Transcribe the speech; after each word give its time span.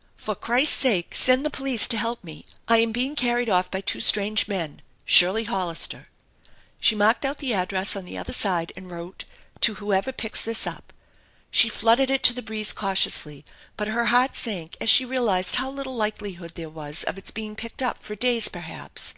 "For 0.16 0.34
Christ's 0.34 0.74
sake 0.78 1.14
send 1.14 1.44
the 1.44 1.50
police 1.50 1.86
to 1.88 1.98
he^ 1.98 2.16
me! 2.24 2.46
I 2.66 2.78
ain 2.78 2.92
being 2.92 3.14
carried 3.14 3.50
off 3.50 3.70
by 3.70 3.82
two 3.82 4.00
strange 4.00 4.48
men! 4.48 4.80
Shirley 5.04 5.44
Hollister." 5.44 6.06
She 6.80 6.94
marked 6.94 7.26
out 7.26 7.40
the 7.40 7.52
address 7.52 7.94
on 7.94 8.06
the 8.06 8.16
other 8.16 8.32
side 8.32 8.72
and 8.74 8.90
wrote:" 8.90 9.26
To 9.66 9.74
whoever 9.74 10.12
picks 10.12 10.40
this 10.42 10.64
up/' 10.64 10.94
She 11.50 11.68
fluttered 11.68 12.08
it 12.08 12.22
to 12.22 12.32
the 12.32 12.40
breeze 12.40 12.72
cautiously; 12.72 13.44
but 13.76 13.88
her 13.88 14.06
heart 14.06 14.34
sank 14.34 14.78
as 14.80 14.88
she 14.88 15.04
realized 15.04 15.56
how 15.56 15.70
little 15.70 15.94
likeli 15.98 16.36
hood 16.36 16.52
there 16.54 16.70
was 16.70 17.04
of 17.04 17.18
its 17.18 17.30
being 17.30 17.54
picked 17.54 17.82
up 17.82 18.02
for 18.02 18.14
days 18.14 18.48
perhaps. 18.48 19.12